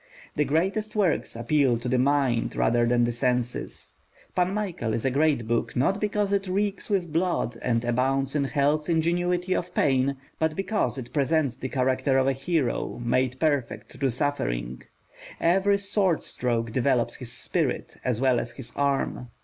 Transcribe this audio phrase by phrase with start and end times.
[0.35, 3.97] The greatest works appeal to the mind rather than the senses.
[4.33, 8.45] Pan Michael is a great book, not because it reeks with blood and abounds in
[8.45, 13.91] hell's ingenuity of pain, but because it presents the character of a hero made perfect
[13.93, 14.81] through suffering;
[15.39, 19.27] every sword stroke develops his spirit as well as his arm.